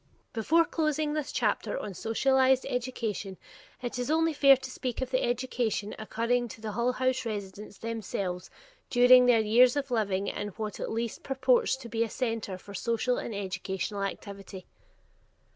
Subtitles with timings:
[0.33, 3.37] Before closing this chapter on Socialized Education,
[3.83, 7.77] it is only fair to speak of the education accruing to the Hull House residents
[7.77, 8.49] themselves
[8.89, 12.73] during their years of living in what at least purports to be a center for
[12.73, 14.65] social and educational activity.